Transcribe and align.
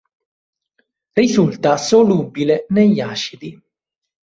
Risulta 1.13 1.77
solubile 1.77 2.65
negli 2.69 2.99
acidi. 3.01 3.61